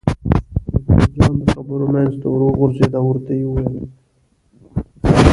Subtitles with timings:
[0.83, 3.77] اکبرجان د خبرو منځ ته ور وغورځېد او ورته یې وویل.